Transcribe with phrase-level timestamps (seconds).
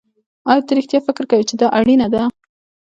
[0.49, 2.21] ایا ته رښتیا فکر کوې چې دا اړینه ده